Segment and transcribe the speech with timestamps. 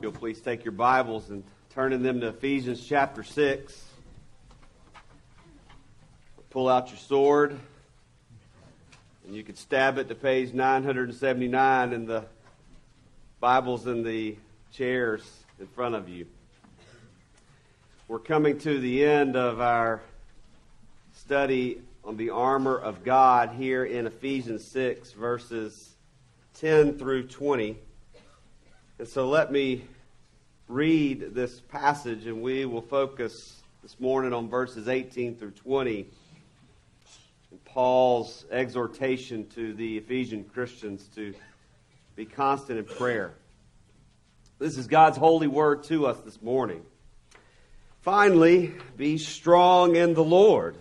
[0.00, 1.44] You'll please take your Bibles and
[1.74, 3.84] turn in them to Ephesians chapter 6.
[6.48, 7.54] Pull out your sword,
[9.26, 12.24] and you can stab it to page 979 in the
[13.40, 14.38] Bibles in the
[14.72, 15.22] chairs
[15.58, 16.26] in front of you.
[18.08, 20.00] We're coming to the end of our
[21.12, 25.94] study on the armor of God here in Ephesians 6, verses
[26.54, 27.76] 10 through 20.
[29.00, 29.82] And so let me
[30.68, 36.06] read this passage, and we will focus this morning on verses 18 through 20.
[37.50, 41.32] And Paul's exhortation to the Ephesian Christians to
[42.14, 43.32] be constant in prayer.
[44.58, 46.82] This is God's holy word to us this morning.
[48.02, 50.76] Finally, be strong in the Lord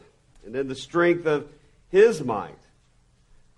[0.45, 1.47] and in the strength of
[1.87, 2.58] his might.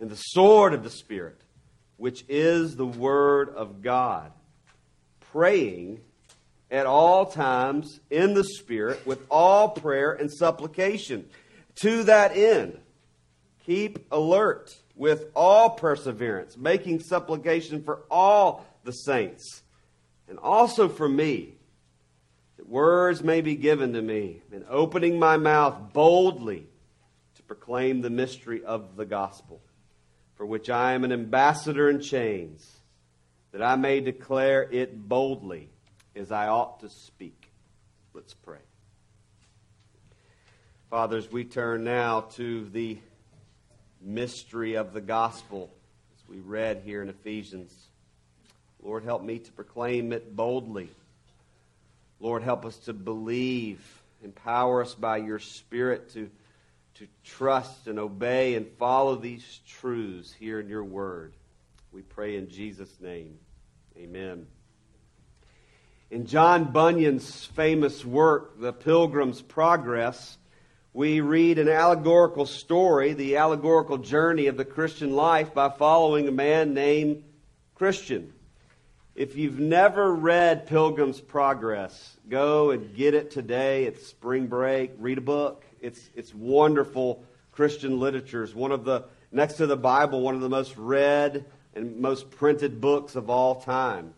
[0.00, 1.40] and the sword of the Spirit,
[1.96, 4.32] which is the Word of God,
[5.32, 6.00] praying
[6.70, 11.28] at all times in the Spirit with all prayer and supplication.
[11.76, 12.78] To that end,
[13.64, 19.62] keep alert with all perseverance, making supplication for all the saints,
[20.28, 21.54] and also for me,
[22.56, 26.66] that words may be given to me, and opening my mouth boldly
[27.34, 29.60] to proclaim the mystery of the gospel
[30.36, 32.80] for which I am an ambassador in chains,
[33.52, 35.70] that I may declare it boldly
[36.14, 37.50] as I ought to speak.
[38.12, 38.58] Let's pray.
[40.90, 42.98] Fathers, we turn now to the
[44.00, 45.70] mystery of the gospel
[46.14, 47.72] as we read here in Ephesians.
[48.82, 50.90] Lord, help me to proclaim it boldly.
[52.20, 53.80] Lord, help us to believe.
[54.22, 56.30] Empower us by your Spirit to
[56.98, 61.34] to trust and obey and follow these truths here in your word.
[61.92, 63.38] We pray in Jesus' name.
[63.98, 64.46] Amen.
[66.10, 70.38] In John Bunyan's famous work, The Pilgrim's Progress,
[70.94, 76.32] we read an allegorical story, the allegorical journey of the Christian life, by following a
[76.32, 77.24] man named
[77.74, 78.32] Christian.
[79.14, 83.84] If you've never read Pilgrim's Progress, go and get it today.
[83.84, 84.92] It's spring break.
[84.98, 85.65] Read a book.
[85.80, 88.42] It's, it's wonderful Christian literature.
[88.42, 91.44] It's one of the, next to the Bible, one of the most read
[91.74, 94.14] and most printed books of all time.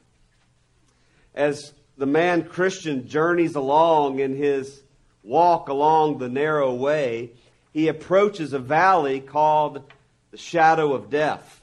[1.34, 4.82] As the man Christian journeys along in his
[5.22, 7.32] walk along the narrow way,
[7.72, 9.82] he approaches a valley called
[10.30, 11.62] the shadow of death.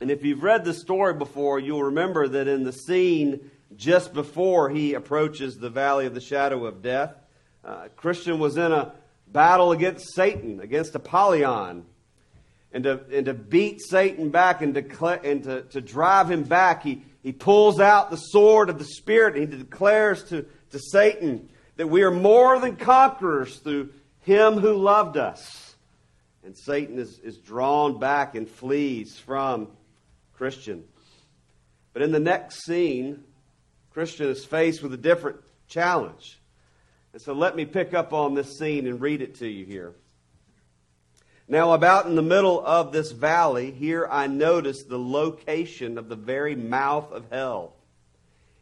[0.00, 4.70] And if you've read the story before, you'll remember that in the scene just before
[4.70, 7.14] he approaches the valley of the shadow of death,
[7.64, 8.92] uh, Christian was in a
[9.26, 11.84] battle against Satan, against Apollyon.
[12.72, 16.82] And to, and to beat Satan back and, declare, and to, to drive him back,
[16.82, 21.48] he, he pulls out the sword of the Spirit and he declares to, to Satan
[21.76, 23.90] that we are more than conquerors through
[24.20, 25.74] him who loved us.
[26.44, 29.68] And Satan is, is drawn back and flees from
[30.32, 30.84] Christian.
[31.92, 33.24] But in the next scene,
[33.90, 36.39] Christian is faced with a different challenge.
[37.12, 39.94] And so let me pick up on this scene and read it to you here.
[41.48, 46.14] Now, about in the middle of this valley, here I notice the location of the
[46.14, 47.74] very mouth of hell.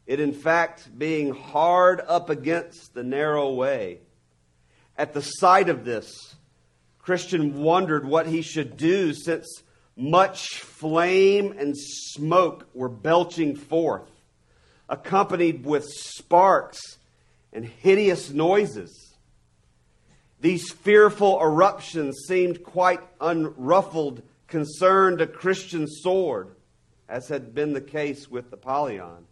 [0.06, 3.98] It, in fact, being hard up against the narrow way.
[4.96, 6.34] At the sight of this,
[6.98, 9.62] Christian wondered what he should do since
[9.94, 14.10] much flame and smoke were belching forth,
[14.88, 16.97] accompanied with sparks
[17.52, 19.16] and hideous noises.
[20.40, 26.54] These fearful eruptions seemed quite unruffled, concerned a Christian sword,
[27.08, 29.26] as had been the case with Apollyon.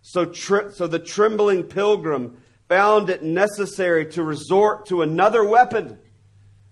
[0.00, 2.38] So, tri- so the trembling pilgrim
[2.68, 5.98] found it necessary to resort to another weapon.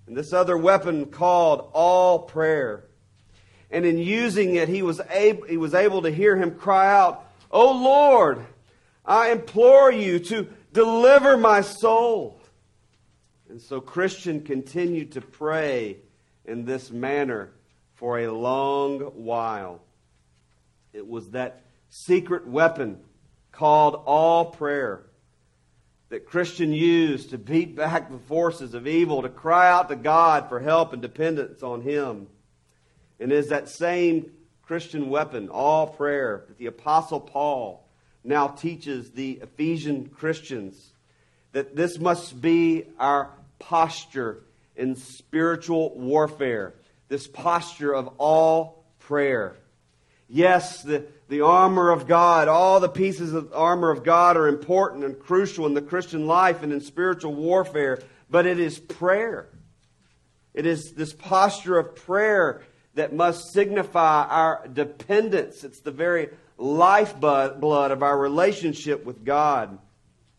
[0.06, 2.88] And this other weapon called all prayer.
[3.70, 7.25] And in using it, he was, able, he was able to hear him cry out,
[7.50, 8.44] O Lord,
[9.04, 12.40] I implore you to deliver my soul.
[13.49, 15.99] And so Christian continued to pray
[16.44, 17.50] in this manner
[17.94, 19.81] for a long while.
[20.93, 22.99] It was that secret weapon
[23.50, 25.05] called all prayer
[26.08, 30.48] that Christian used to beat back the forces of evil, to cry out to God
[30.48, 32.26] for help and dependence on Him.
[33.19, 34.31] And it is that same
[34.62, 37.88] Christian weapon, all prayer, that the Apostle Paul
[38.24, 40.92] now teaches the Ephesian Christians
[41.52, 44.42] that this must be our posture
[44.76, 46.74] in spiritual warfare,
[47.08, 49.56] this posture of all prayer.
[50.28, 55.04] Yes, the, the armor of God, all the pieces of armor of God are important
[55.04, 59.48] and crucial in the Christian life and in spiritual warfare, but it is prayer.
[60.54, 62.62] It is this posture of prayer
[62.94, 65.64] that must signify our dependence.
[65.64, 66.30] It's the very
[66.62, 69.79] lifeblood of our relationship with God.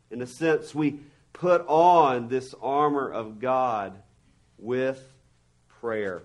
[0.10, 1.00] In a sense, we
[1.34, 4.02] put on this armor of God
[4.58, 5.02] with
[5.82, 6.24] prayer.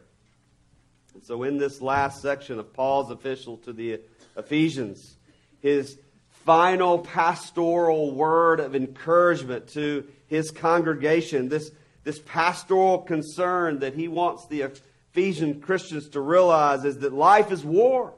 [1.15, 4.00] And so, in this last section of Paul's epistle to the
[4.37, 5.17] Ephesians,
[5.61, 5.99] his
[6.44, 11.73] final pastoral word of encouragement to his congregation, this,
[12.05, 14.71] this pastoral concern that he wants the
[15.12, 18.15] Ephesian Christians to realize is that life is war.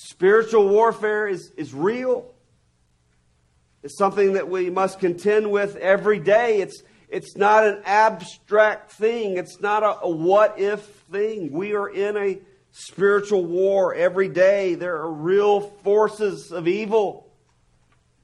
[0.00, 2.32] Spiritual warfare is, is real.
[3.82, 6.60] It's something that we must contend with every day.
[6.60, 9.38] It's, it's not an abstract thing.
[9.38, 11.50] It's not a, a what if thing.
[11.50, 12.38] We are in a
[12.70, 14.76] spiritual war every day.
[14.76, 17.28] There are real forces of evil.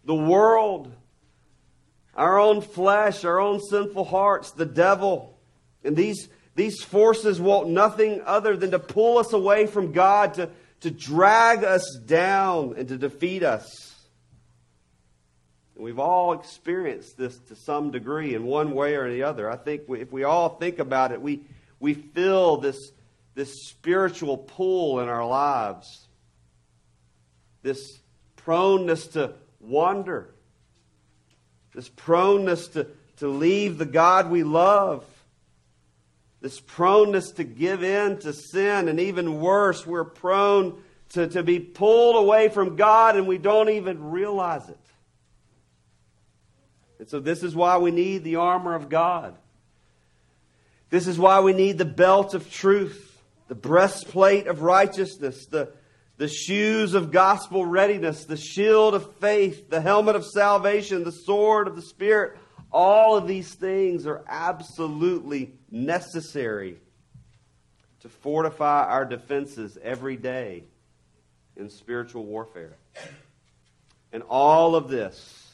[0.05, 0.95] The world,
[2.15, 5.37] our own flesh, our own sinful hearts, the devil.
[5.83, 10.51] And these, these forces want nothing other than to pull us away from God, to,
[10.85, 13.95] to drag us down, and to defeat us.
[15.75, 19.51] And we've all experienced this to some degree in one way or the other.
[19.51, 21.41] I think if we all think about it, we,
[21.81, 22.77] we feel this,
[23.35, 26.07] this spiritual pull in our lives,
[27.63, 28.01] this
[28.37, 30.35] proneness to wander,
[31.75, 35.03] this proneness to, to leave the God we love,
[36.45, 41.59] this proneness to give in to sin, and even worse, we're prone to, to be
[41.59, 44.79] pulled away from God and we don't even realize it.
[46.99, 49.39] And so, this is why we need the armor of God.
[50.91, 55.73] This is why we need the belt of truth, the breastplate of righteousness, the,
[56.19, 61.69] the shoes of gospel readiness, the shield of faith, the helmet of salvation, the sword
[61.69, 62.37] of the Spirit.
[62.71, 66.77] All of these things are absolutely necessary
[68.01, 70.65] to fortify our defenses every day
[71.57, 72.77] in spiritual warfare.
[74.13, 75.45] And all of this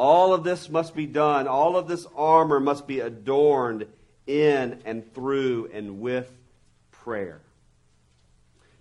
[0.00, 1.46] all of this must be done.
[1.46, 3.86] All of this armor must be adorned
[4.26, 6.32] in and through and with
[6.90, 7.42] prayer.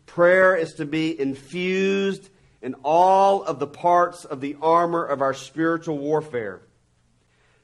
[0.06, 2.30] Prayer is to be infused
[2.62, 6.62] in all of the parts of the armor of our spiritual warfare.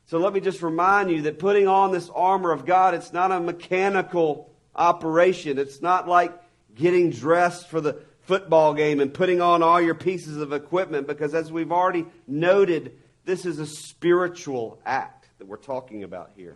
[0.08, 3.32] So let me just remind you that putting on this armor of God, it's not
[3.32, 5.58] a mechanical operation.
[5.58, 6.32] It's not like
[6.76, 11.34] getting dressed for the football game and putting on all your pieces of equipment because
[11.34, 16.56] as we've already noted, this is a spiritual act that we're talking about here.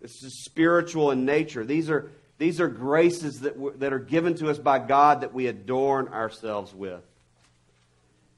[0.00, 1.64] This is spiritual in nature.
[1.64, 5.46] These are, these are graces that, that are given to us by God that we
[5.46, 7.02] adorn ourselves with.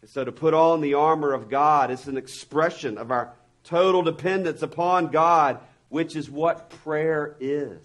[0.03, 3.33] And so to put on the armor of God is an expression of our
[3.65, 7.81] total dependence upon God, which is what prayer is.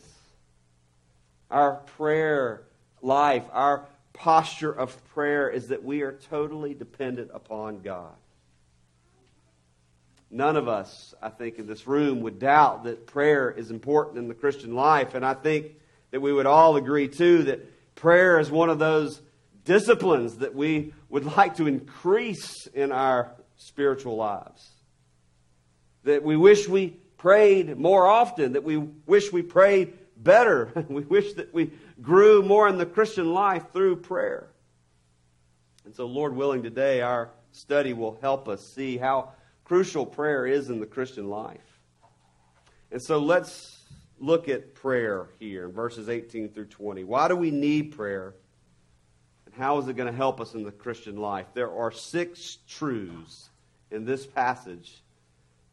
[1.50, 2.62] Our prayer
[3.02, 8.14] life, our posture of prayer is that we are totally dependent upon God.
[10.32, 14.28] None of us, I think, in this room would doubt that prayer is important in
[14.28, 15.16] the Christian life.
[15.16, 15.72] And I think
[16.12, 19.22] that we would all agree, too, that prayer is one of those
[19.66, 24.70] disciplines that we would like to increase in our spiritual lives.
[26.10, 30.72] That we wish we prayed more often, that we wish we prayed better.
[30.90, 31.70] we wish that we
[32.02, 34.50] grew more in the Christian life through prayer.
[35.86, 40.72] And so, Lord willing, today our study will help us see how crucial prayer is
[40.72, 41.80] in the Christian life.
[42.92, 43.84] And so let's
[44.18, 47.04] look at prayer here in verses 18 through 20.
[47.04, 48.34] Why do we need prayer?
[49.46, 51.46] And how is it going to help us in the Christian life?
[51.54, 53.50] There are six truths
[53.92, 55.04] in this passage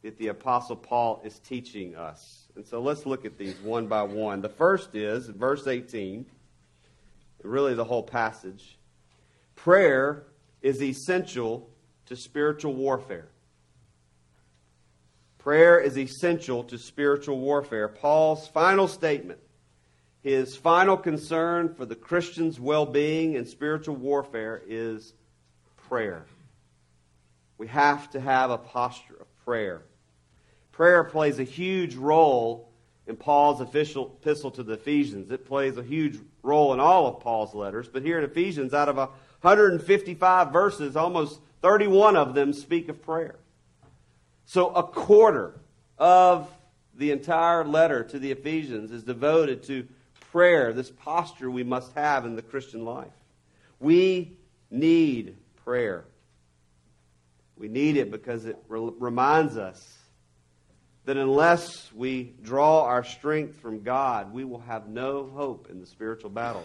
[0.07, 2.47] that the Apostle Paul is teaching us.
[2.55, 4.41] And so let's look at these one by one.
[4.41, 6.25] The first is, verse 18,
[7.43, 8.79] really the whole passage
[9.57, 10.23] prayer
[10.63, 11.69] is essential
[12.07, 13.27] to spiritual warfare.
[15.39, 17.89] Prayer is essential to spiritual warfare.
[17.89, 19.41] Paul's final statement,
[20.23, 25.15] his final concern for the Christian's well being and spiritual warfare is
[25.89, 26.27] prayer.
[27.59, 29.83] We have to have a posture of prayer.
[30.76, 32.68] Prayer plays a huge role
[33.06, 35.30] in Paul's official epistle to the Ephesians.
[35.30, 38.90] It plays a huge role in all of Paul's letters, but here in Ephesians, out
[38.90, 43.37] of 155 verses, almost 31 of them speak of prayer.
[44.45, 45.54] So a quarter
[45.97, 46.47] of
[46.95, 49.88] the entire letter to the Ephesians is devoted to
[50.30, 53.09] prayer, this posture we must have in the Christian life.
[53.80, 54.37] We
[54.71, 56.04] need prayer.
[57.56, 59.97] We need it because it re- reminds us
[61.07, 65.87] that unless we draw our strength from God, we will have no hope in the
[65.87, 66.65] spiritual battle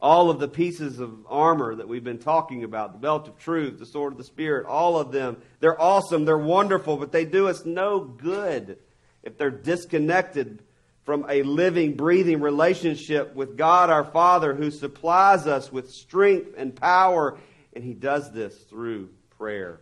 [0.00, 3.78] all of the pieces of armor that we've been talking about the belt of truth,
[3.78, 7.48] the sword of the Spirit, all of them, they're awesome, they're wonderful, but they do
[7.48, 8.78] us no good
[9.22, 10.62] if they're disconnected
[11.02, 16.76] from a living, breathing relationship with God our Father who supplies us with strength and
[16.76, 17.38] power,
[17.72, 19.80] and He does this through prayer.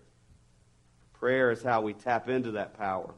[1.18, 3.14] Prayer is how we tap into that power.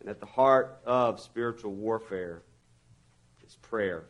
[0.00, 2.42] And at the heart of spiritual warfare
[3.46, 4.04] is prayer.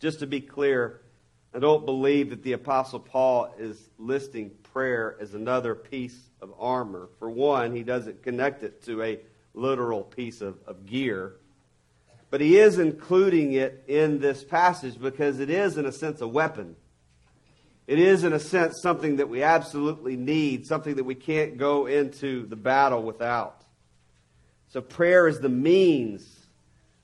[0.00, 1.00] Just to be clear,
[1.54, 7.08] I don't believe that the Apostle Paul is listing prayer as another piece of armor.
[7.18, 9.20] For one, he doesn't connect it to a
[9.54, 11.36] literal piece of, of gear.
[12.28, 16.28] But he is including it in this passage because it is, in a sense, a
[16.28, 16.76] weapon.
[17.86, 21.86] It is, in a sense, something that we absolutely need, something that we can't go
[21.86, 23.62] into the battle without.
[24.68, 26.26] So, prayer is the means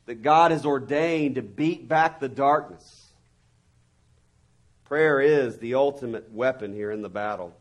[0.07, 3.13] that God has ordained to beat back the darkness.
[4.85, 7.55] Prayer is the ultimate weapon here in the battle.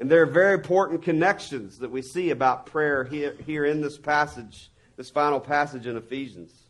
[0.00, 3.96] And there are very important connections that we see about prayer here, here in this
[3.96, 6.63] passage, this final passage in Ephesians.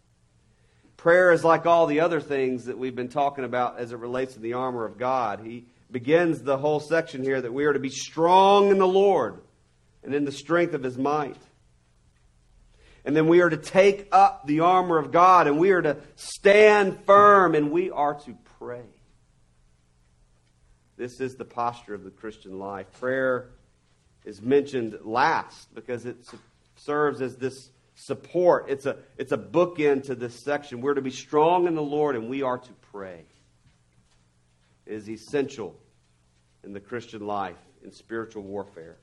[1.05, 4.33] Prayer is like all the other things that we've been talking about as it relates
[4.33, 5.41] to the armor of God.
[5.45, 9.43] He begins the whole section here that we are to be strong in the Lord
[10.03, 11.37] and in the strength of his might.
[13.05, 15.99] And then we are to take up the armor of God and we are to
[16.17, 18.87] stand firm and we are to pray.
[20.97, 22.87] This is the posture of the Christian life.
[22.99, 23.51] Prayer
[24.25, 26.17] is mentioned last because it
[26.77, 28.67] serves as this support.
[28.69, 30.81] It's a, it's a bookend to this section.
[30.81, 33.25] We're to be strong in the Lord and we are to pray.
[34.87, 35.77] It is essential
[36.63, 38.99] in the Christian life, in spiritual warfare.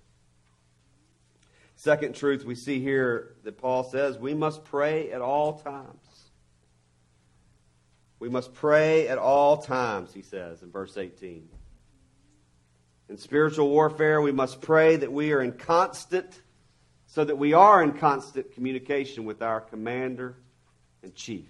[1.76, 6.30] Second truth we see here that Paul says we must pray at all times.
[8.20, 11.50] We must pray at all times, he says in verse 18.
[13.10, 16.40] In spiritual warfare, we must pray that we are in constant,
[17.14, 20.34] so that we are in constant communication with our commander
[21.04, 21.46] and chief.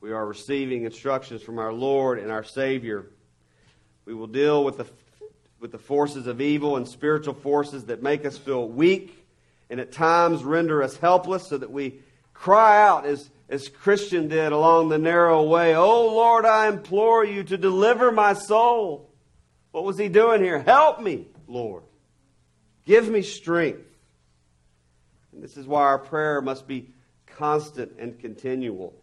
[0.00, 3.06] We are receiving instructions from our Lord and our Savior.
[4.04, 4.86] We will deal with the
[5.58, 9.26] with the forces of evil and spiritual forces that make us feel weak
[9.68, 12.00] and at times render us helpless so that we
[12.32, 17.42] cry out as, as Christian did along the narrow way, Oh Lord, I implore you
[17.42, 19.10] to deliver my soul.
[19.72, 20.60] What was he doing here?
[20.60, 21.82] Help me, Lord.
[22.86, 23.89] Give me strength.
[25.32, 26.90] And this is why our prayer must be
[27.26, 28.94] constant and continual.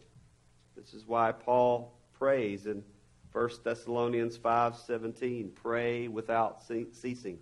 [0.76, 2.84] This is why Paul prays in
[3.32, 7.40] 1 Thessalonians 5:17, pray without ceasing.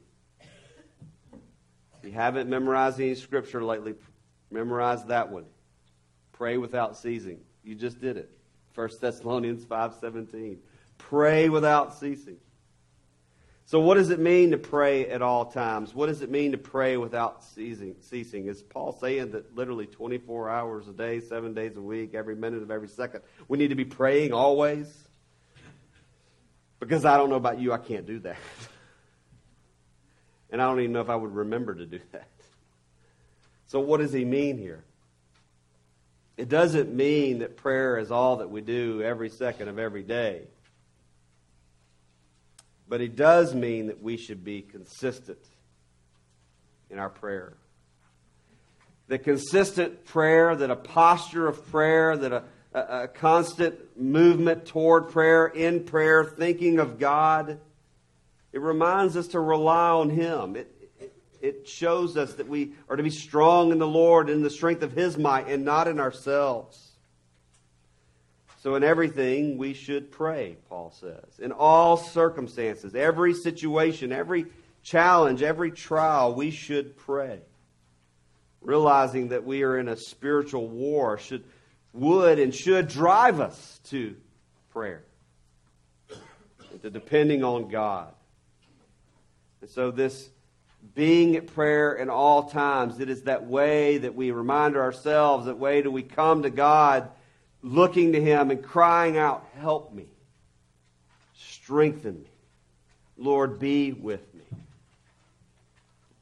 [1.97, 3.95] If you haven't memorized any scripture lately,
[4.51, 5.45] memorize that one.
[6.33, 7.39] Pray without ceasing.
[7.63, 8.29] You just did it.
[8.73, 10.61] 1 Thessalonians 5:17.
[10.97, 12.37] Pray without ceasing.
[13.67, 15.95] So what does it mean to pray at all times?
[15.95, 17.95] What does it mean to pray without ceasing?
[17.99, 18.45] ceasing?
[18.45, 22.61] Is Paul saying that literally 24 hours a day, 7 days a week, every minute
[22.61, 24.87] of every second, we need to be praying always?
[26.79, 28.37] Because I don't know about you, I can't do that.
[30.51, 32.29] and I don't even know if I would remember to do that.
[33.65, 34.83] So, what does he mean here?
[36.37, 40.43] It doesn't mean that prayer is all that we do every second of every day.
[42.87, 45.39] But it does mean that we should be consistent
[46.89, 47.57] in our prayer.
[49.07, 55.09] The consistent prayer, that a posture of prayer, that a, a, a constant movement toward
[55.09, 57.59] prayer, in prayer, thinking of God.
[58.51, 60.55] It reminds us to rely on Him.
[60.55, 64.41] It, it, it shows us that we are to be strong in the Lord in
[64.41, 66.84] the strength of His might and not in ourselves.
[68.65, 71.37] So, in everything, we should pray, Paul says.
[71.37, 74.47] In all circumstances, every situation, every
[74.81, 77.41] challenge, every trial, we should pray.
[78.61, 81.43] Realizing that we are in a spiritual war should,
[81.93, 84.15] would and should drive us to
[84.71, 85.03] prayer,
[86.81, 88.15] to depending on God.
[89.61, 90.27] And so, this
[90.95, 95.59] being at prayer in all times, it is that way that we remind ourselves, that
[95.59, 97.11] way do we come to God
[97.65, 100.05] looking to Him and crying out, Help me,
[101.33, 102.29] strengthen me,
[103.17, 104.43] Lord, be with me.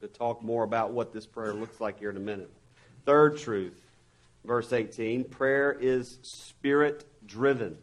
[0.01, 2.51] To talk more about what this prayer looks like here in a minute.
[3.05, 3.79] Third truth,
[4.43, 7.77] verse 18 prayer is spirit driven.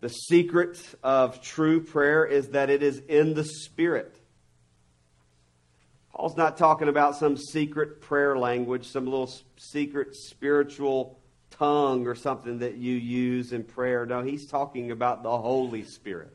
[0.00, 4.16] The secret of true prayer is that it is in the Spirit.
[6.12, 11.19] Paul's not talking about some secret prayer language, some little secret spiritual
[11.60, 14.06] tongue or something that you use in prayer.
[14.06, 16.34] No, he's talking about the Holy Spirit.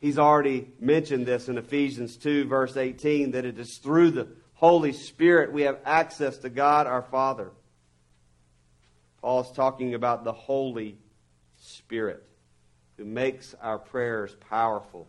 [0.00, 4.92] He's already mentioned this in Ephesians 2, verse 18, that it is through the Holy
[4.92, 7.50] Spirit we have access to God our Father.
[9.22, 10.98] Paul's talking about the Holy
[11.56, 12.22] Spirit
[12.98, 15.08] who makes our prayers powerful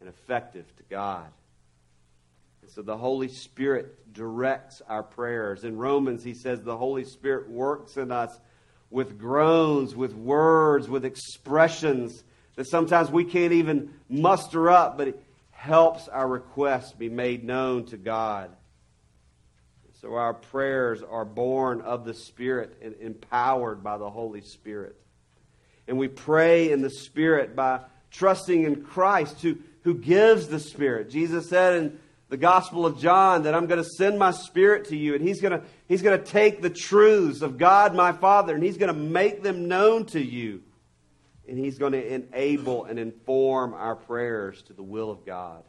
[0.00, 1.26] and effective to God.
[2.64, 5.64] And so the Holy Spirit directs our prayers.
[5.64, 8.40] In Romans, he says the Holy Spirit works in us
[8.88, 12.24] with groans, with words, with expressions
[12.56, 17.84] that sometimes we can't even muster up, but it helps our requests be made known
[17.86, 18.50] to God.
[20.00, 24.96] So our prayers are born of the Spirit and empowered by the Holy Spirit.
[25.86, 27.80] And we pray in the Spirit by
[28.10, 31.10] trusting in Christ who, who gives the Spirit.
[31.10, 31.98] Jesus said in
[32.34, 35.40] the Gospel of John that I'm going to send my Spirit to you, and He's
[35.40, 38.92] going to, he's going to take the truths of God my Father, and He's going
[38.92, 40.60] to make them known to you.
[41.48, 45.62] And He's going to enable and inform our prayers to the will of God.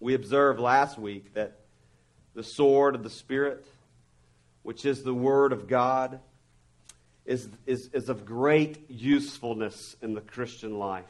[0.00, 1.60] We observed last week that
[2.34, 3.64] the sword of the Spirit,
[4.64, 6.20] which is the Word of God,
[7.24, 11.06] is, is, is of great usefulness in the Christian life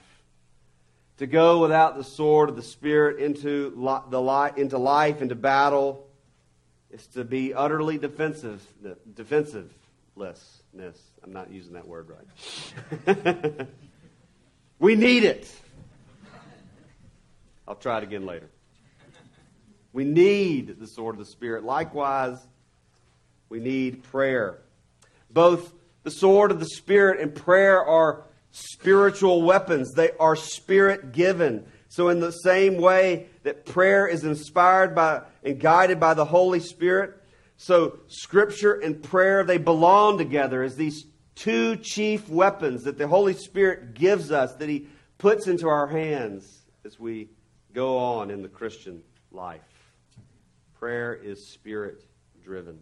[1.19, 3.71] to go without the sword of the Spirit into,
[4.11, 6.07] the li- into life, into battle,
[6.91, 8.63] is to be utterly defensive,
[9.15, 9.69] defensivelessness.
[11.25, 13.67] I'm not using that word right.
[14.79, 15.51] we need it.
[17.67, 18.49] I'll try it again later.
[19.93, 21.65] We need the sword of the Spirit.
[21.65, 22.39] Likewise,
[23.49, 24.59] we need prayer.
[25.31, 28.25] Both the sword of the Spirit and prayer are
[28.57, 29.93] spiritual weapons.
[29.93, 31.67] They are spirit given.
[31.89, 36.61] So, in the same way that prayer is inspired by and guided by the Holy
[36.61, 37.23] Spirit,
[37.59, 43.35] so Scripture and prayer, they belong together as these two chief weapons that the Holy
[43.35, 44.89] Spirit gives us, that He
[45.19, 47.29] puts into our hands as we
[47.73, 49.61] go on in the Christian life.
[50.79, 52.05] Prayer is spirit
[52.43, 52.79] driven.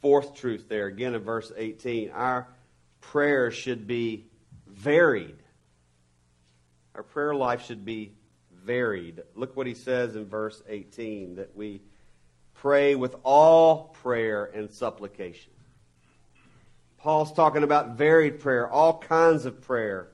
[0.00, 2.10] Fourth truth there, again in verse 18.
[2.10, 2.48] Our
[3.02, 4.24] prayer should be
[4.66, 5.36] varied.
[6.94, 8.14] Our prayer life should be
[8.64, 9.22] varied.
[9.34, 11.82] Look what he says in verse 18 that we
[12.54, 15.52] pray with all prayer and supplication.
[16.98, 20.08] Paul's talking about varied prayer, all kinds of prayer.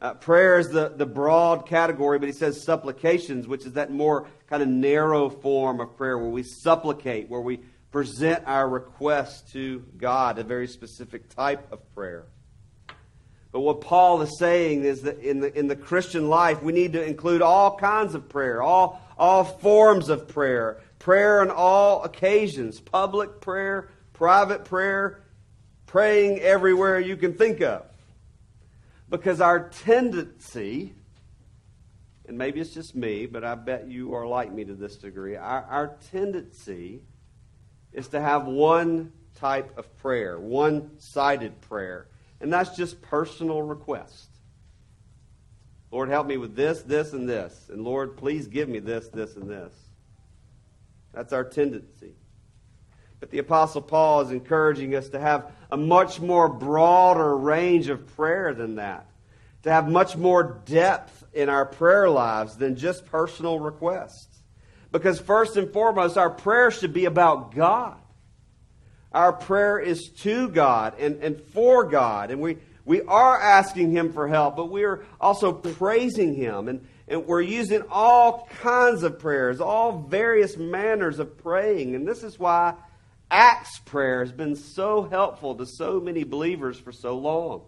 [0.00, 4.26] Uh, prayer is the, the broad category, but he says supplications, which is that more
[4.48, 7.60] kind of narrow form of prayer where we supplicate, where we
[7.92, 12.24] present our request to God, a very specific type of prayer.
[13.52, 16.94] But what Paul is saying is that in the, in the Christian life, we need
[16.94, 22.80] to include all kinds of prayer, all, all forms of prayer, prayer on all occasions,
[22.80, 25.22] public prayer, private prayer,
[25.84, 27.84] praying everywhere you can think of.
[29.10, 30.94] Because our tendency,
[32.26, 35.36] and maybe it's just me, but I bet you are like me to this degree,
[35.36, 37.02] our, our tendency
[37.92, 42.06] is to have one type of prayer, one sided prayer,
[42.40, 44.28] and that's just personal request.
[45.90, 47.68] Lord, help me with this, this, and this.
[47.70, 49.72] And Lord, please give me this, this, and this.
[51.12, 52.14] That's our tendency.
[53.20, 58.16] But the Apostle Paul is encouraging us to have a much more broader range of
[58.16, 59.06] prayer than that,
[59.64, 64.31] to have much more depth in our prayer lives than just personal requests.
[64.92, 67.96] Because first and foremost, our prayer should be about God.
[69.10, 72.30] Our prayer is to God and, and for God.
[72.30, 76.68] And we, we are asking Him for help, but we are also praising Him.
[76.68, 81.94] And, and we're using all kinds of prayers, all various manners of praying.
[81.94, 82.74] And this is why
[83.30, 87.62] Acts prayer has been so helpful to so many believers for so long.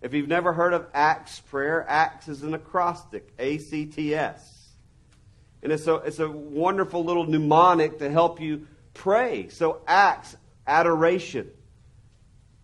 [0.00, 4.59] If you've never heard of Acts prayer, Acts is an acrostic, A C T S.
[5.62, 9.48] And it's a, it's a wonderful little mnemonic to help you pray.
[9.48, 11.50] So, acts, adoration,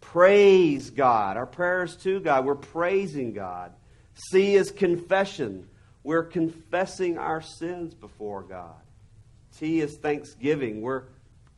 [0.01, 1.37] praise God.
[1.37, 3.73] Our prayers to God, we're praising God.
[4.15, 5.69] C is confession.
[6.03, 8.81] We're confessing our sins before God.
[9.59, 10.81] T is thanksgiving.
[10.81, 11.05] We're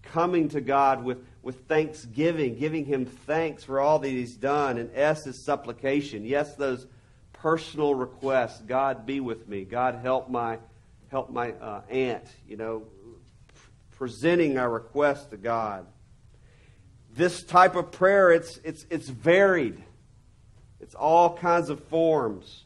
[0.03, 4.79] coming to God with, with thanksgiving, giving Him thanks for all that He's done.
[4.79, 6.25] And S is supplication.
[6.25, 6.87] Yes, those
[7.33, 9.65] personal requests God be with me.
[9.65, 10.59] God help my
[11.11, 12.83] help my uh, aunt, you know,
[13.93, 15.87] presenting our request to God.
[17.15, 19.83] This type of prayer, it's, it's, it's varied.
[20.81, 22.65] It's all kinds of forms.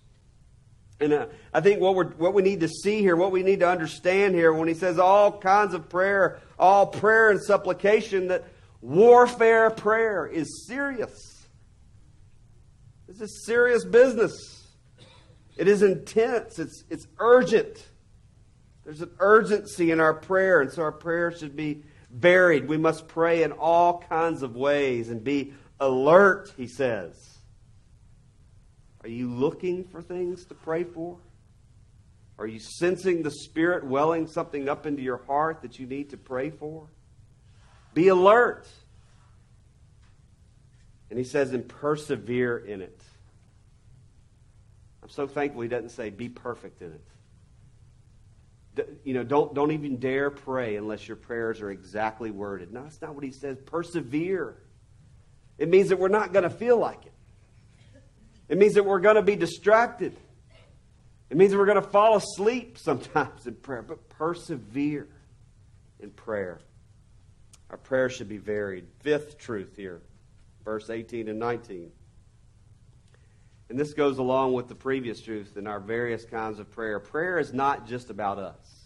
[1.00, 3.60] And uh, I think what, we're, what we need to see here, what we need
[3.60, 8.44] to understand here, when he says all kinds of prayer, all prayer and supplication, that
[8.80, 11.46] warfare prayer is serious.
[13.08, 14.66] This is serious business.
[15.56, 16.58] It is intense.
[16.58, 17.84] It's, it's urgent.
[18.84, 22.66] There's an urgency in our prayer, and so our prayer should be varied.
[22.66, 27.38] We must pray in all kinds of ways and be alert, he says.
[29.02, 31.18] Are you looking for things to pray for?
[32.38, 36.16] Are you sensing the Spirit welling something up into your heart that you need to
[36.16, 36.88] pray for?
[37.94, 38.66] Be alert.
[41.10, 43.00] And he says, and persevere in it.
[45.02, 47.11] I'm so thankful he doesn't say, be perfect in it
[49.04, 52.72] you know, don't, don't even dare pray unless your prayers are exactly worded.
[52.72, 53.58] No, that's not what he says.
[53.66, 54.56] Persevere.
[55.58, 57.12] It means that we're not going to feel like it.
[58.48, 60.16] It means that we're going to be distracted.
[61.30, 65.08] It means that we're going to fall asleep sometimes in prayer, but persevere
[66.00, 66.60] in prayer.
[67.70, 68.86] Our prayer should be varied.
[69.00, 70.02] Fifth truth here,
[70.64, 71.90] verse 18 and 19.
[73.72, 77.00] And this goes along with the previous truth in our various kinds of prayer.
[77.00, 78.84] Prayer is not just about us.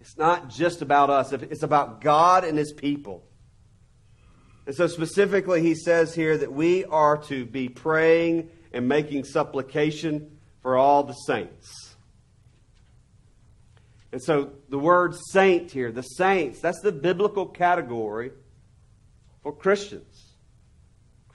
[0.00, 3.24] It's not just about us, it's about God and His people.
[4.64, 10.38] And so, specifically, he says here that we are to be praying and making supplication
[10.62, 11.96] for all the saints.
[14.12, 18.30] And so, the word saint here, the saints, that's the biblical category
[19.42, 20.27] for Christians.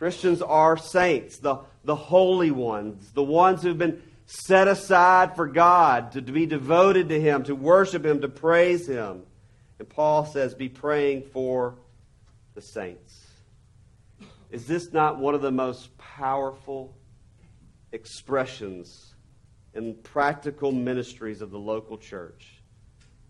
[0.04, 6.12] Christians are saints, the, the holy ones, the ones who've been set aside for God,
[6.12, 9.22] to, to be devoted to Him, to worship Him, to praise Him.
[9.80, 11.76] And Paul says, be praying for
[12.54, 13.18] the saints.
[14.52, 16.98] Is this not one of the most powerful
[17.94, 19.16] expressions
[19.74, 22.62] in practical ministries of the local church?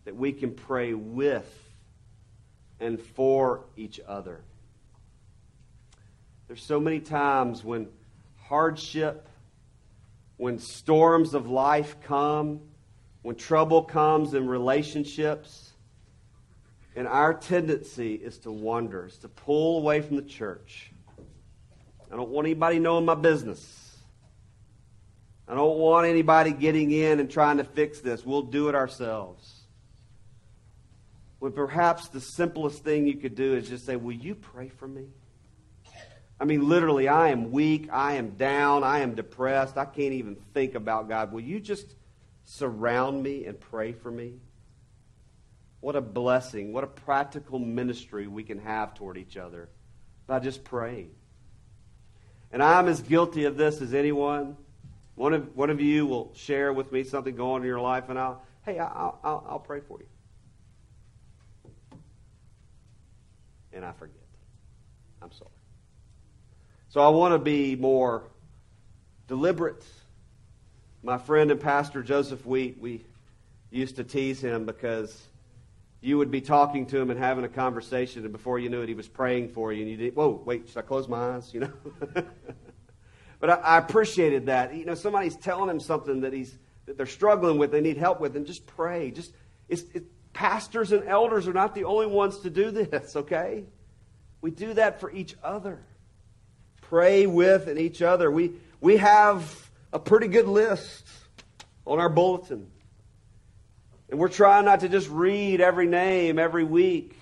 [0.05, 1.69] That we can pray with
[2.79, 4.43] and for each other.
[6.53, 7.87] There's so many times when
[8.43, 9.27] hardship,
[10.37, 12.61] when storms of life come,
[13.23, 15.71] when trouble comes in relationships,
[16.95, 20.91] and our tendency is to wonder, is to pull away from the church.
[22.11, 23.97] I don't want anybody knowing my business.
[25.47, 28.23] I don't want anybody getting in and trying to fix this.
[28.23, 29.61] We'll do it ourselves.
[31.39, 34.87] When perhaps the simplest thing you could do is just say, Will you pray for
[34.87, 35.07] me?
[36.39, 37.89] I mean, literally, I am weak.
[37.91, 38.83] I am down.
[38.83, 39.77] I am depressed.
[39.77, 41.31] I can't even think about God.
[41.31, 41.95] Will you just
[42.43, 44.33] surround me and pray for me?
[45.79, 46.73] What a blessing.
[46.73, 49.69] What a practical ministry we can have toward each other
[50.27, 51.11] by just praying.
[52.51, 54.55] And I'm as guilty of this as anyone.
[55.15, 58.09] One of, one of you will share with me something going on in your life,
[58.09, 60.07] and I'll, hey, I'll, I'll, I'll pray for you.
[63.73, 64.15] And I forget.
[65.21, 65.49] I'm sorry.
[66.93, 68.21] So I want to be more
[69.27, 69.83] deliberate.
[71.01, 73.03] My friend and pastor Joseph Wheat, we
[73.71, 75.19] used to tease him because
[76.01, 78.89] you would be talking to him and having a conversation, and before you knew it,
[78.89, 81.51] he was praying for you, and you did, whoa, wait, should I close my eyes?
[81.51, 81.73] You know?
[83.39, 84.75] but I, I, appreciated that.
[84.75, 88.21] You know, somebody's telling him something that he's that they're struggling with, they need help
[88.21, 89.09] with, and just pray.
[89.09, 89.33] Just
[89.67, 90.03] it's, it,
[90.33, 93.15] pastors and elders are not the only ones to do this.
[93.15, 93.63] Okay,
[94.41, 95.79] we do that for each other
[96.93, 98.29] pray with and each other.
[98.29, 101.07] We, we have a pretty good list
[101.87, 102.69] on our bulletin.
[104.11, 107.17] And we're trying not to just read every name every week.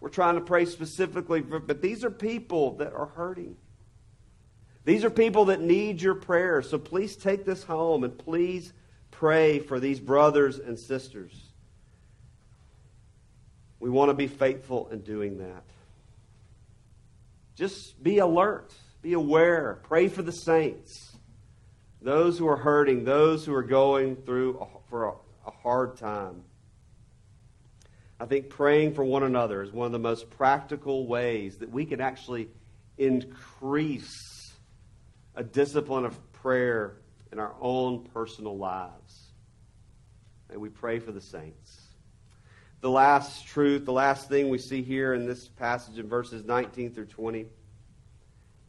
[0.00, 3.56] We're trying to pray specifically for, but these are people that are hurting.
[4.84, 6.60] These are people that need your prayer.
[6.60, 8.70] So please take this home and please
[9.10, 11.32] pray for these brothers and sisters.
[13.78, 15.64] We want to be faithful in doing that.
[17.54, 21.16] Just be alert, be aware, pray for the saints,
[22.02, 25.12] those who are hurting, those who are going through a, for a,
[25.46, 26.42] a hard time.
[28.18, 31.86] I think praying for one another is one of the most practical ways that we
[31.86, 32.48] can actually
[32.98, 34.52] increase
[35.34, 36.98] a discipline of prayer
[37.32, 39.32] in our own personal lives.
[40.50, 41.80] And we pray for the saints.
[42.82, 46.92] The last truth, the last thing we see here in this passage in verses 19
[46.92, 47.46] through 20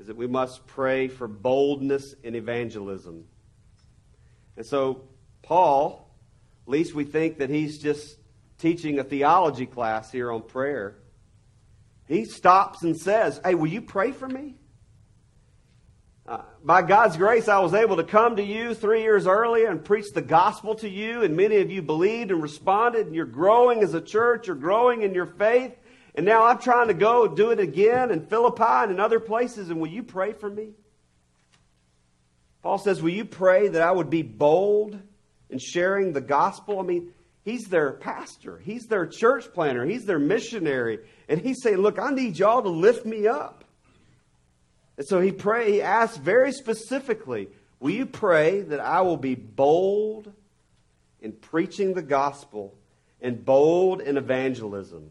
[0.01, 3.23] is that we must pray for boldness in evangelism.
[4.57, 5.03] And so,
[5.43, 6.09] Paul,
[6.65, 8.17] at least we think that he's just
[8.57, 10.97] teaching a theology class here on prayer,
[12.07, 14.55] he stops and says, Hey, will you pray for me?
[16.25, 19.85] Uh, by God's grace, I was able to come to you three years earlier and
[19.85, 23.83] preach the gospel to you, and many of you believed and responded, and you're growing
[23.83, 25.75] as a church, you're growing in your faith,
[26.15, 29.69] and now I'm trying to go do it again in Philippi and in other places,
[29.69, 30.71] and will you pray for me?
[32.61, 34.99] Paul says, Will you pray that I would be bold
[35.49, 36.79] in sharing the gospel?
[36.79, 38.59] I mean, He's their pastor.
[38.59, 39.85] He's their church planner.
[39.85, 40.99] He's their missionary.
[41.27, 43.63] And he's saying, Look, I need y'all to lift me up.
[44.97, 47.47] And so he pray, he asks very specifically,
[47.79, 50.31] Will you pray that I will be bold
[51.19, 52.75] in preaching the gospel
[53.21, 55.09] and bold in evangelism?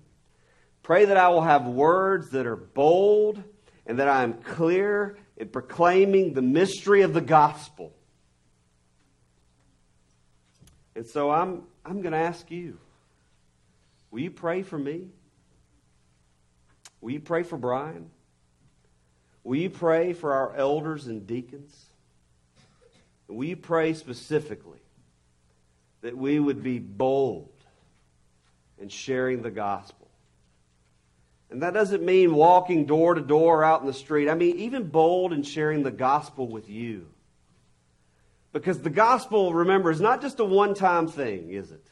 [0.90, 3.40] Pray that I will have words that are bold
[3.87, 7.94] and that I am clear in proclaiming the mystery of the gospel.
[10.96, 12.76] And so I'm I'm going to ask you
[14.11, 15.07] will you pray for me?
[17.00, 18.11] Will you pray for Brian?
[19.44, 21.85] Will you pray for our elders and deacons?
[23.29, 24.83] Will you pray specifically
[26.00, 27.53] that we would be bold
[28.76, 29.99] in sharing the gospel?
[31.50, 34.28] And that doesn't mean walking door to door out in the street.
[34.28, 37.06] I mean, even bold in sharing the gospel with you.
[38.52, 41.86] Because the gospel, remember, is not just a one time thing, is it?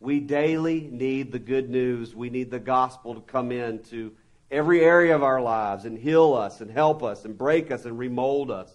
[0.00, 2.14] We daily need the good news.
[2.14, 4.12] We need the gospel to come into
[4.50, 7.96] every area of our lives and heal us and help us and break us and
[7.96, 8.70] remold us.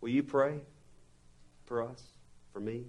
[0.00, 0.60] Will you pray
[1.64, 2.02] for us,
[2.52, 2.86] for me?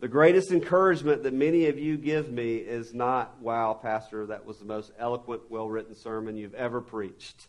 [0.00, 4.58] The greatest encouragement that many of you give me is not, wow, Pastor, that was
[4.58, 7.48] the most eloquent, well written sermon you've ever preached.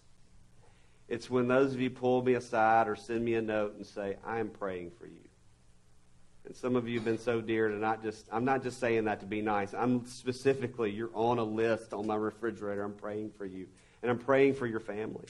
[1.07, 4.17] It's when those of you pull me aside or send me a note and say,
[4.25, 5.29] I am praying for you.
[6.45, 9.05] And some of you have been so dear to not just, I'm not just saying
[9.05, 9.73] that to be nice.
[9.73, 12.83] I'm specifically, you're on a list on my refrigerator.
[12.83, 13.67] I'm praying for you.
[14.01, 15.25] And I'm praying for your family.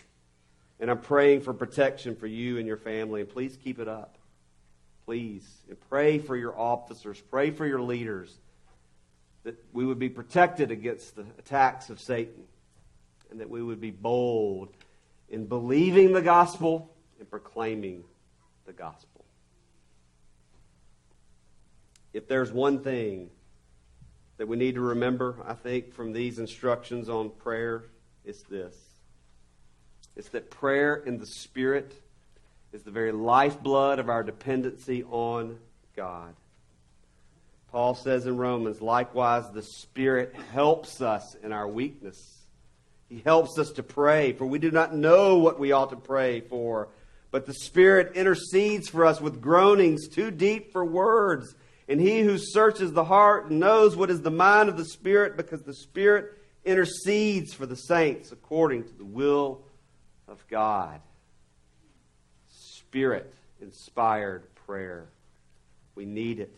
[0.80, 3.22] And I'm praying for protection for you and your family.
[3.22, 4.18] And please keep it up.
[5.12, 5.46] Please.
[5.90, 7.20] Pray for your officers.
[7.20, 8.34] Pray for your leaders.
[9.44, 12.46] That we would be protected against the attacks of Satan.
[13.30, 14.70] And that we would be bold
[15.28, 18.06] in believing the gospel and proclaiming
[18.66, 19.26] the gospel.
[22.14, 23.32] If there's one thing
[24.38, 27.84] that we need to remember, I think, from these instructions on prayer,
[28.24, 28.78] it's this
[30.16, 32.02] it's that prayer in the Spirit
[32.74, 35.60] is the very lifeblood of our dependency on
[35.96, 36.34] God.
[37.72, 42.40] Paul says in Romans, likewise, the Spirit helps us in our weakness.
[43.10, 46.42] He helps us to pray, for we do not know what we ought to pray
[46.42, 46.90] for.
[47.30, 51.56] But the Spirit intercedes for us with groanings too deep for words.
[51.88, 55.62] And he who searches the heart knows what is the mind of the Spirit, because
[55.62, 59.62] the Spirit intercedes for the saints according to the will
[60.28, 61.02] of God.
[62.92, 65.08] Spirit inspired prayer.
[65.96, 66.54] We need it.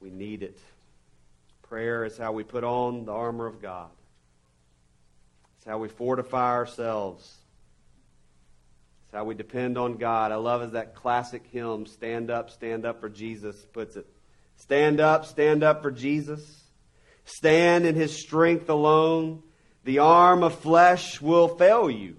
[0.00, 0.58] We need it.
[1.62, 3.90] Prayer is how we put on the armor of God.
[5.56, 7.36] It's how we fortify ourselves.
[9.04, 10.32] It's how we depend on God.
[10.32, 14.08] I love as that classic hymn, Stand Up, Stand Up for Jesus, puts it.
[14.56, 16.64] Stand up, stand up for Jesus.
[17.24, 19.44] Stand in his strength alone.
[19.84, 22.16] The arm of flesh will fail you.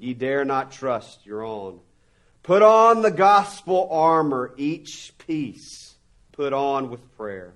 [0.00, 1.78] Ye dare not trust your own.
[2.42, 5.94] Put on the gospel armor, each piece
[6.32, 7.52] put on with prayer.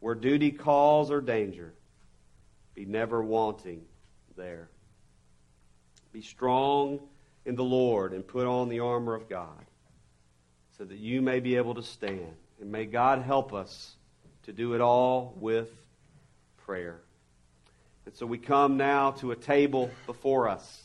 [0.00, 1.72] Where duty calls or danger,
[2.74, 3.80] be never wanting
[4.36, 4.68] there.
[6.12, 7.00] Be strong
[7.46, 9.64] in the Lord and put on the armor of God
[10.76, 12.34] so that you may be able to stand.
[12.60, 13.96] And may God help us
[14.42, 15.70] to do it all with
[16.66, 17.00] prayer.
[18.04, 20.83] And so we come now to a table before us.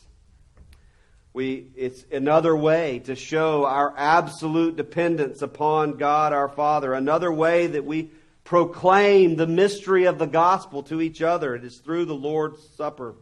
[1.39, 7.67] We, it's another way to show our absolute dependence upon God our Father, another way
[7.67, 8.11] that we
[8.43, 11.55] proclaim the mystery of the gospel to each other.
[11.55, 13.15] It is through the Lord's Supper.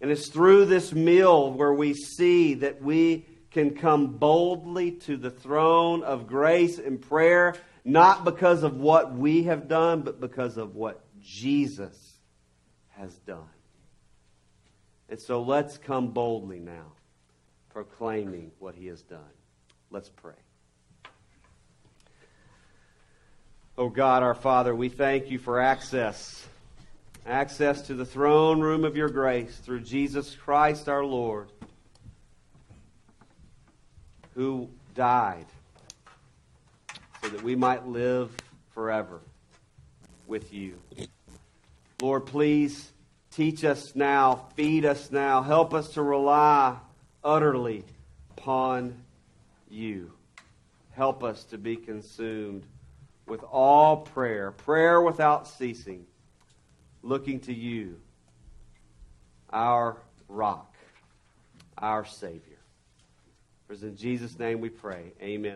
[0.00, 5.32] And it's through this meal where we see that we can come boldly to the
[5.32, 10.76] throne of grace in prayer, not because of what we have done, but because of
[10.76, 12.12] what Jesus
[12.90, 13.48] has done.
[15.08, 16.92] And so let's come boldly now,
[17.74, 19.18] proclaiming what he has done.
[19.90, 20.32] Let's pray.
[23.76, 26.46] Oh God, our Father, we thank you for access.
[27.26, 31.50] Access to the throne room of your grace through Jesus Christ our Lord,
[34.34, 35.46] who died
[37.22, 38.30] so that we might live
[38.72, 39.20] forever
[40.28, 40.78] with you.
[42.00, 42.92] Lord, please
[43.32, 46.76] teach us now, feed us now, help us to rely
[47.24, 47.84] utterly
[48.36, 49.02] upon
[49.68, 50.12] you.
[50.92, 52.64] Help us to be consumed
[53.26, 56.06] with all prayer, prayer without ceasing,
[57.02, 57.98] looking to you,
[59.50, 59.96] our
[60.28, 60.74] rock,
[61.78, 62.58] our Savior.
[63.66, 65.12] For in Jesus' name we pray.
[65.22, 65.52] Amen.